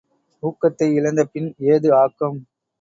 ஊக்கத்தை 0.43 0.87
இழந்த 0.93 1.23
பின் 1.25 1.49
ஏது 1.67 1.89
ஆக்கம்? 1.95 2.39